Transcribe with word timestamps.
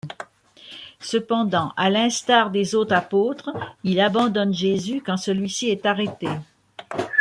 Cependant, 0.99 1.73
à 1.77 1.91
l'instar 1.91 2.49
des 2.49 2.73
autres 2.73 2.95
apôtres, 2.95 3.51
il 3.83 3.99
abandonne 3.99 4.51
Jésus 4.51 4.99
quand 5.05 5.15
celui-ci 5.17 5.67
est 5.69 5.85
arrêté. 5.85 6.27